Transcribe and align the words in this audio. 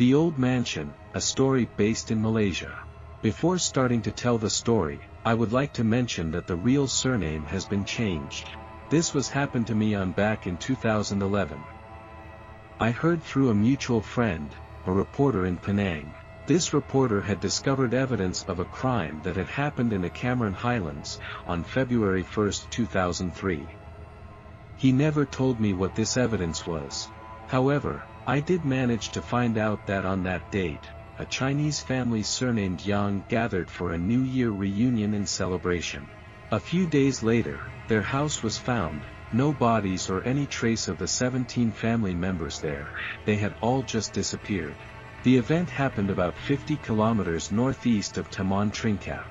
The 0.00 0.14
Old 0.14 0.38
Mansion, 0.38 0.94
a 1.12 1.20
story 1.20 1.66
based 1.76 2.10
in 2.10 2.22
Malaysia. 2.22 2.74
Before 3.20 3.58
starting 3.58 4.00
to 4.00 4.10
tell 4.10 4.38
the 4.38 4.48
story, 4.48 5.02
I 5.26 5.34
would 5.34 5.52
like 5.52 5.74
to 5.74 5.84
mention 5.84 6.30
that 6.30 6.46
the 6.46 6.56
real 6.56 6.88
surname 6.88 7.44
has 7.44 7.66
been 7.66 7.84
changed. 7.84 8.48
This 8.88 9.12
was 9.12 9.28
happened 9.28 9.66
to 9.66 9.74
me 9.74 9.94
on 9.94 10.12
back 10.12 10.46
in 10.46 10.56
2011. 10.56 11.66
I 12.80 12.92
heard 12.92 13.22
through 13.22 13.50
a 13.50 13.54
mutual 13.54 14.00
friend, 14.00 14.56
a 14.86 14.90
reporter 14.90 15.44
in 15.44 15.58
Penang. 15.58 16.14
This 16.46 16.72
reporter 16.72 17.20
had 17.20 17.38
discovered 17.38 17.92
evidence 17.92 18.42
of 18.44 18.58
a 18.58 18.64
crime 18.64 19.20
that 19.20 19.36
had 19.36 19.48
happened 19.48 19.92
in 19.92 20.00
the 20.00 20.08
Cameron 20.08 20.54
Highlands, 20.54 21.18
on 21.44 21.62
February 21.62 22.22
1, 22.22 22.52
2003. 22.70 23.76
He 24.76 24.92
never 24.92 25.26
told 25.26 25.60
me 25.60 25.74
what 25.74 25.94
this 25.94 26.16
evidence 26.16 26.66
was. 26.66 27.12
However, 27.48 28.06
I 28.30 28.38
did 28.38 28.64
manage 28.64 29.10
to 29.10 29.22
find 29.22 29.58
out 29.58 29.84
that 29.86 30.04
on 30.04 30.22
that 30.22 30.52
date, 30.52 30.86
a 31.18 31.26
Chinese 31.26 31.80
family 31.80 32.22
surnamed 32.22 32.86
Yang 32.86 33.24
gathered 33.26 33.68
for 33.68 33.90
a 33.90 33.98
New 33.98 34.20
Year 34.20 34.52
reunion 34.52 35.14
and 35.14 35.28
celebration. 35.28 36.06
A 36.52 36.60
few 36.60 36.86
days 36.86 37.24
later, 37.24 37.58
their 37.88 38.02
house 38.02 38.40
was 38.44 38.56
found, 38.56 39.02
no 39.32 39.52
bodies 39.52 40.08
or 40.08 40.22
any 40.22 40.46
trace 40.46 40.86
of 40.86 40.96
the 40.96 41.08
17 41.08 41.72
family 41.72 42.14
members 42.14 42.60
there, 42.60 42.92
they 43.26 43.34
had 43.34 43.56
all 43.60 43.82
just 43.82 44.12
disappeared. 44.12 44.76
The 45.24 45.36
event 45.36 45.68
happened 45.68 46.10
about 46.10 46.36
50 46.36 46.76
kilometers 46.76 47.50
northeast 47.50 48.16
of 48.16 48.30
Taman 48.30 48.70
Tringkap. 48.70 49.26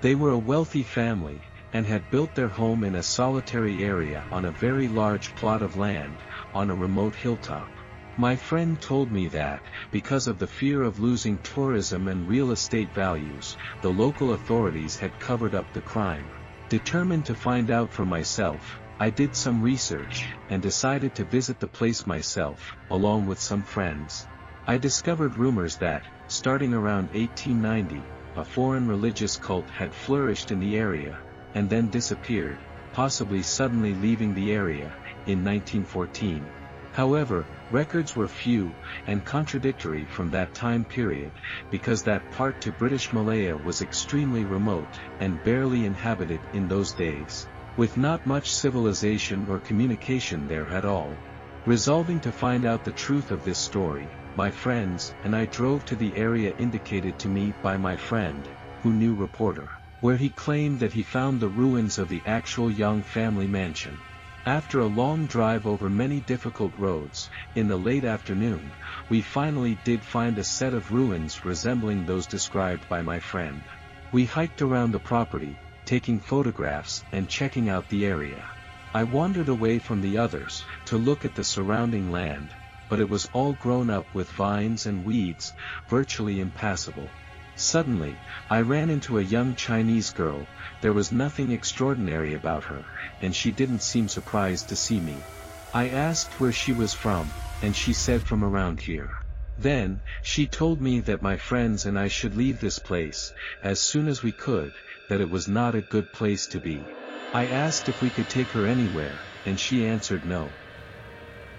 They 0.00 0.14
were 0.14 0.30
a 0.30 0.38
wealthy 0.38 0.84
family, 0.84 1.40
and 1.72 1.84
had 1.84 2.08
built 2.08 2.36
their 2.36 2.46
home 2.46 2.84
in 2.84 2.94
a 2.94 3.02
solitary 3.02 3.82
area 3.82 4.24
on 4.30 4.44
a 4.44 4.52
very 4.52 4.86
large 4.86 5.34
plot 5.34 5.60
of 5.60 5.76
land, 5.76 6.16
on 6.54 6.70
a 6.70 6.74
remote 6.76 7.16
hilltop. 7.16 7.68
My 8.16 8.36
friend 8.36 8.80
told 8.80 9.10
me 9.10 9.26
that, 9.28 9.60
because 9.90 10.28
of 10.28 10.38
the 10.38 10.46
fear 10.46 10.82
of 10.84 11.00
losing 11.00 11.38
tourism 11.38 12.06
and 12.06 12.28
real 12.28 12.52
estate 12.52 12.94
values, 12.94 13.56
the 13.80 13.92
local 13.92 14.32
authorities 14.32 14.96
had 14.96 15.18
covered 15.18 15.52
up 15.52 15.72
the 15.72 15.82
crime. 15.82 16.30
Determined 16.68 17.26
to 17.26 17.34
find 17.34 17.72
out 17.72 17.92
for 17.92 18.06
myself, 18.06 18.80
I 19.00 19.10
did 19.10 19.34
some 19.34 19.60
research, 19.60 20.38
and 20.48 20.62
decided 20.62 21.16
to 21.16 21.24
visit 21.24 21.58
the 21.58 21.66
place 21.66 22.06
myself, 22.06 22.76
along 22.88 23.26
with 23.26 23.40
some 23.40 23.64
friends. 23.64 24.28
I 24.64 24.78
discovered 24.78 25.36
rumors 25.36 25.76
that, 25.78 26.04
starting 26.28 26.72
around 26.72 27.10
1890, 27.12 28.12
a 28.36 28.44
foreign 28.44 28.86
religious 28.86 29.36
cult 29.36 29.70
had 29.70 29.92
flourished 29.92 30.52
in 30.52 30.60
the 30.60 30.76
area, 30.76 31.20
and 31.52 31.68
then 31.68 31.88
disappeared, 31.90 32.64
possibly 32.92 33.42
suddenly 33.42 33.92
leaving 33.92 34.34
the 34.34 34.52
area, 34.52 34.96
in 35.26 35.42
1914. 35.42 36.52
However, 36.94 37.50
records 37.70 38.14
were 38.14 38.28
few, 38.28 38.78
and 39.04 39.24
contradictory 39.24 40.04
from 40.06 40.30
that 40.30 40.54
time 40.54 40.84
period, 40.84 41.32
because 41.68 42.04
that 42.04 42.30
part 42.30 42.60
to 42.60 42.72
British 42.72 43.12
Malaya 43.12 43.58
was 43.58 43.82
extremely 43.82 44.44
remote, 44.44 44.96
and 45.18 45.42
barely 45.42 45.84
inhabited 45.84 46.46
in 46.52 46.68
those 46.68 46.92
days, 46.94 47.48
with 47.74 47.96
not 47.96 48.24
much 48.24 48.52
civilization 48.52 49.48
or 49.48 49.58
communication 49.58 50.46
there 50.46 50.68
at 50.68 50.84
all. 50.84 51.20
Resolving 51.66 52.20
to 52.20 52.30
find 52.30 52.64
out 52.64 52.84
the 52.84 52.92
truth 52.92 53.32
of 53.32 53.42
this 53.42 53.58
story, 53.58 54.16
my 54.36 54.52
friends 54.52 55.16
and 55.20 55.34
I 55.34 55.46
drove 55.46 55.84
to 55.86 55.96
the 55.96 56.14
area 56.14 56.54
indicated 56.58 57.18
to 57.18 57.28
me 57.28 57.56
by 57.60 57.76
my 57.76 57.96
friend, 57.96 58.48
who 58.82 58.92
knew 58.92 59.16
reporter, 59.16 59.68
where 59.98 60.16
he 60.16 60.30
claimed 60.30 60.78
that 60.78 60.92
he 60.92 61.02
found 61.02 61.40
the 61.40 61.48
ruins 61.48 61.98
of 61.98 62.08
the 62.08 62.24
actual 62.24 62.70
Yang 62.70 63.02
family 63.02 63.48
mansion. 63.48 64.04
After 64.46 64.78
a 64.78 64.86
long 64.86 65.26
drive 65.26 65.66
over 65.66 65.88
many 65.88 66.20
difficult 66.20 66.74
roads, 66.76 67.30
in 67.54 67.66
the 67.66 67.78
late 67.78 68.04
afternoon, 68.04 68.76
we 69.08 69.22
finally 69.22 69.74
did 69.74 70.04
find 70.04 70.38
a 70.38 70.44
set 70.44 70.74
of 70.74 70.92
ruins 70.92 71.46
resembling 71.46 72.04
those 72.04 72.26
described 72.26 72.86
by 72.86 73.00
my 73.00 73.20
friend. 73.20 73.66
We 74.12 74.26
hiked 74.26 74.60
around 74.60 74.90
the 74.92 75.00
property, 75.00 75.62
taking 75.86 76.20
photographs 76.20 77.06
and 77.10 77.26
checking 77.26 77.70
out 77.70 77.88
the 77.88 78.04
area. 78.04 78.46
I 78.92 79.04
wandered 79.04 79.48
away 79.48 79.78
from 79.78 80.02
the 80.02 80.18
others, 80.18 80.62
to 80.84 80.98
look 80.98 81.24
at 81.24 81.34
the 81.34 81.44
surrounding 81.44 82.10
land, 82.10 82.54
but 82.90 83.00
it 83.00 83.08
was 83.08 83.24
all 83.32 83.54
grown 83.54 83.88
up 83.88 84.08
with 84.12 84.30
vines 84.30 84.84
and 84.84 85.04
weeds, 85.04 85.54
virtually 85.88 86.38
impassable. 86.38 87.16
Suddenly, 87.56 88.20
I 88.50 88.62
ran 88.62 88.90
into 88.90 89.16
a 89.16 89.22
young 89.22 89.54
Chinese 89.54 90.10
girl, 90.10 90.50
there 90.80 90.92
was 90.92 91.12
nothing 91.12 91.52
extraordinary 91.52 92.34
about 92.34 92.64
her, 92.64 92.90
and 93.20 93.32
she 93.32 93.52
didn't 93.52 93.78
seem 93.84 94.08
surprised 94.08 94.68
to 94.70 94.74
see 94.76 95.00
me. 95.00 95.28
I 95.72 95.88
asked 95.88 96.40
where 96.40 96.50
she 96.50 96.72
was 96.72 96.94
from, 96.94 97.36
and 97.60 97.76
she 97.76 97.92
said 97.92 98.24
from 98.24 98.42
around 98.42 98.80
here. 98.80 99.12
Then, 99.56 100.02
she 100.20 100.48
told 100.48 100.82
me 100.82 100.98
that 101.02 101.22
my 101.22 101.36
friends 101.36 101.86
and 101.86 101.96
I 101.96 102.08
should 102.08 102.34
leave 102.34 102.58
this 102.58 102.80
place, 102.80 103.32
as 103.62 103.78
soon 103.80 104.08
as 104.08 104.20
we 104.20 104.32
could, 104.32 104.74
that 105.06 105.20
it 105.20 105.30
was 105.30 105.46
not 105.46 105.76
a 105.76 105.80
good 105.80 106.10
place 106.10 106.48
to 106.48 106.58
be. 106.58 106.96
I 107.32 107.46
asked 107.46 107.88
if 107.88 108.02
we 108.02 108.10
could 108.10 108.28
take 108.28 108.50
her 108.50 108.66
anywhere, 108.66 109.28
and 109.44 109.60
she 109.60 109.86
answered 109.86 110.24
no. 110.24 110.56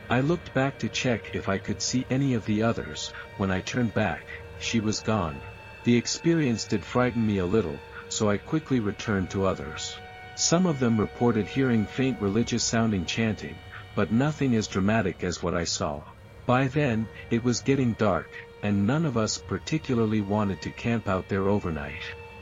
I 0.09 0.19
looked 0.19 0.53
back 0.53 0.77
to 0.79 0.89
check 0.89 1.33
if 1.33 1.47
I 1.47 1.57
could 1.57 1.81
see 1.81 2.05
any 2.09 2.33
of 2.33 2.43
the 2.43 2.63
others, 2.63 3.13
when 3.37 3.49
I 3.49 3.61
turned 3.61 3.93
back, 3.93 4.27
she 4.59 4.81
was 4.81 4.99
gone. 4.99 5.41
The 5.85 5.95
experience 5.95 6.65
did 6.65 6.83
frighten 6.83 7.23
me 7.23 7.37
a 7.37 7.45
little, 7.45 7.79
so 8.09 8.27
I 8.27 8.37
quickly 8.37 8.79
returned 8.79 9.29
to 9.29 9.45
others. 9.45 9.95
Some 10.33 10.65
of 10.65 10.79
them 10.79 10.99
reported 10.99 11.45
hearing 11.45 11.85
faint 11.85 12.19
religious-sounding 12.19 13.05
chanting, 13.05 13.55
but 13.93 14.11
nothing 14.11 14.55
as 14.55 14.67
dramatic 14.67 15.23
as 15.23 15.43
what 15.43 15.53
I 15.53 15.63
saw. 15.63 16.01
By 16.47 16.69
then, 16.69 17.07
it 17.29 17.43
was 17.43 17.61
getting 17.61 17.93
dark, 17.93 18.31
and 18.63 18.87
none 18.87 19.05
of 19.05 19.15
us 19.15 19.37
particularly 19.37 20.21
wanted 20.21 20.59
to 20.63 20.71
camp 20.71 21.07
out 21.07 21.29
there 21.29 21.49
overnight. 21.49 22.01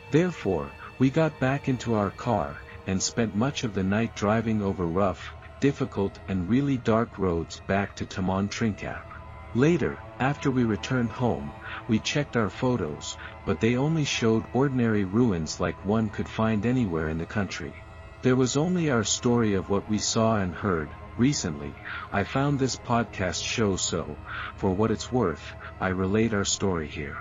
Therefore, 0.09 0.71
we 0.97 1.09
got 1.09 1.37
back 1.41 1.67
into 1.67 1.95
our 1.95 2.11
car, 2.11 2.55
and 2.87 3.03
spent 3.03 3.35
much 3.35 3.65
of 3.65 3.73
the 3.73 3.83
night 3.83 4.15
driving 4.15 4.61
over 4.61 4.85
rough, 4.85 5.33
difficult 5.59 6.17
and 6.29 6.49
really 6.49 6.77
dark 6.77 7.17
roads 7.17 7.59
back 7.67 7.93
to 7.95 8.05
Taman 8.05 8.47
Tringkap. 8.47 9.03
Later, 9.53 9.99
after 10.23 10.49
we 10.49 10.63
returned 10.63 11.11
home, 11.11 11.51
we 11.89 11.99
checked 11.99 12.37
our 12.37 12.49
photos, 12.49 13.17
but 13.43 13.59
they 13.59 13.75
only 13.75 14.05
showed 14.05 14.45
ordinary 14.53 15.03
ruins 15.03 15.59
like 15.59 15.85
one 15.85 16.09
could 16.09 16.29
find 16.29 16.65
anywhere 16.65 17.09
in 17.09 17.17
the 17.17 17.25
country. 17.25 17.73
There 18.21 18.37
was 18.37 18.55
only 18.55 18.89
our 18.89 19.03
story 19.03 19.53
of 19.53 19.69
what 19.69 19.89
we 19.89 19.97
saw 19.97 20.37
and 20.37 20.55
heard. 20.55 20.89
Recently, 21.17 21.75
I 22.13 22.23
found 22.23 22.57
this 22.57 22.77
podcast 22.77 23.43
show 23.43 23.75
so, 23.75 24.17
for 24.55 24.71
what 24.71 24.91
it's 24.91 25.11
worth, 25.11 25.55
I 25.81 25.89
relate 25.89 26.33
our 26.33 26.45
story 26.45 26.87
here. 26.87 27.17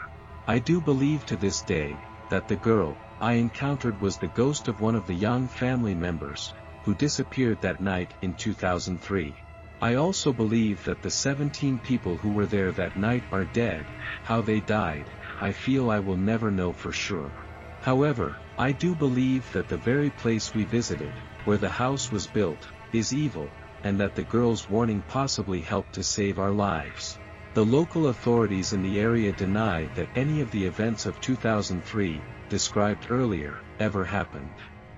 I 0.46 0.60
do 0.60 0.80
believe 0.80 1.26
to 1.26 1.36
this 1.36 1.60
day, 1.62 1.98
that 2.28 2.46
the 2.46 2.54
girl, 2.54 2.96
I 3.20 3.32
encountered 3.32 4.00
was 4.00 4.16
the 4.16 4.28
ghost 4.28 4.69
of 4.69 4.80
one 4.80 4.94
of 4.94 5.08
the 5.08 5.14
young 5.14 5.48
family 5.48 5.96
members, 5.96 6.55
who 6.84 6.94
disappeared 6.94 7.60
that 7.62 7.81
night 7.81 8.14
in 8.22 8.34
2003. 8.34 9.34
I 9.82 9.96
also 9.96 10.32
believe 10.32 10.84
that 10.84 11.02
the 11.02 11.11
17 11.11 11.81
people 11.81 12.17
who 12.17 12.29
were 12.29 12.46
there 12.46 12.70
that 12.70 12.94
night 12.94 13.25
are 13.32 13.44
dead, 13.44 13.90
how 14.23 14.40
they 14.40 14.61
died, 14.61 15.11
I 15.40 15.50
feel 15.50 15.90
I 15.90 15.99
will 15.99 16.17
never 16.17 16.52
know 16.52 16.73
for 16.73 16.93
sure. 16.93 17.34
However, 17.81 18.40
I 18.56 18.70
do 18.70 18.94
believe 18.94 19.50
that 19.50 19.67
the 19.67 19.76
very 19.76 20.08
place 20.08 20.55
we 20.55 20.62
visited, 20.62 21.20
where 21.43 21.58
the 21.58 21.69
house 21.69 22.12
was 22.12 22.29
built, 22.29 22.70
is 22.93 23.12
evil, 23.12 23.56
and 23.82 23.99
that 23.99 24.14
the 24.14 24.23
girl's 24.23 24.69
warning 24.69 25.02
possibly 25.02 25.62
helped 25.62 25.94
to 25.94 26.05
save 26.05 26.38
our 26.38 26.52
lives. 26.52 27.19
The 27.55 27.67
local 27.67 28.06
authorities 28.06 28.73
in 28.73 28.82
the 28.82 29.00
area 29.00 29.32
deny 29.32 29.87
that 29.96 30.11
any 30.14 30.40
of 30.40 30.52
the 30.52 30.64
events 30.64 31.06
of 31.06 31.20
2003, 31.20 32.23
described 32.49 33.08
earlier, 33.11 33.64
ever 33.81 34.05
happened. 34.05 34.52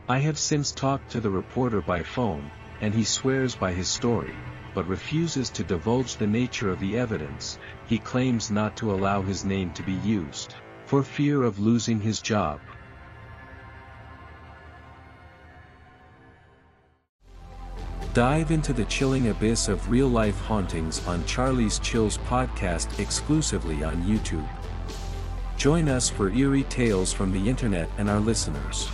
I 0.07 0.19
have 0.19 0.39
since 0.39 0.73
talked 0.73 1.11
to 1.13 1.23
the 1.23 1.31
reporter 1.31 1.81
by 1.81 2.03
phone, 2.03 2.53
and 2.83 2.93
he 2.93 3.05
swears 3.05 3.55
by 3.55 3.73
his 3.73 3.89
story, 3.89 4.37
but 4.75 4.89
refuses 4.89 5.49
to 5.51 5.65
divulge 5.65 6.17
the 6.17 6.27
nature 6.27 6.71
of 6.71 6.81
the 6.81 6.99
evidence, 6.99 7.59
he 7.87 7.99
claims 7.99 8.51
not 8.51 8.77
to 8.77 8.93
allow 8.93 9.23
his 9.23 9.45
name 9.45 9.71
to 9.73 9.83
be 9.83 9.95
used, 10.05 10.55
for 10.87 11.03
fear 11.03 11.45
of 11.45 11.59
losing 11.61 12.01
his 12.01 12.21
job. 12.21 12.61
Dive 18.13 18.53
into 18.53 18.73
the 18.73 18.85
chilling 18.85 19.29
abyss 19.29 19.67
of 19.67 19.91
real-life 19.91 20.39
hauntings 20.43 21.05
on 21.07 21.25
Charlie's 21.25 21.81
Chills 21.81 22.19
podcast 22.19 23.01
exclusively 23.01 23.83
on 23.83 24.05
YouTube. 24.05 24.49
Join 25.57 25.89
us 25.89 26.11
for 26.11 26.31
eerie 26.31 26.63
tales 26.65 27.13
from 27.13 27.33
the 27.33 27.49
internet 27.49 27.89
and 27.99 28.09
our 28.09 28.21
listeners. 28.21 28.89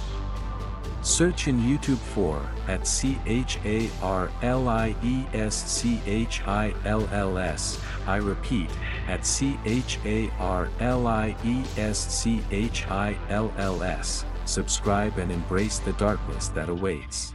Search 1.03 1.49
in 1.49 1.59
YouTube 1.61 1.97
for 1.97 2.47
at 2.69 2.87
C 2.87 3.19
H 3.25 3.59
A 3.65 3.89
R 4.03 4.31
L 4.43 4.69
I 4.69 4.95
E 5.03 5.25
S 5.33 5.55
C 5.55 6.01
H 6.07 6.43
I 6.47 6.75
L 6.85 7.09
L 7.11 7.39
S. 7.39 7.81
I 8.07 8.17
repeat, 8.17 8.71
at 9.09 9.25
C 9.25 9.59
H 9.65 9.99
A 10.05 10.31
R 10.39 10.69
L 10.81 11.07
I 11.07 11.35
E 11.43 11.63
S 11.79 11.99
C 11.99 12.43
H 12.51 12.87
I 12.89 13.17
L 13.31 13.53
L 13.57 13.83
S. 13.83 14.27
Subscribe 14.45 15.17
and 15.19 15.33
embrace 15.33 15.79
the 15.79 15.93
darkness 15.95 16.49
that 16.49 16.69
awaits. 16.69 17.35